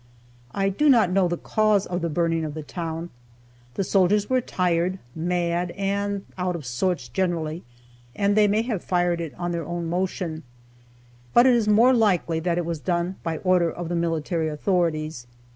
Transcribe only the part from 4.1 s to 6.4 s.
were tired, mad, and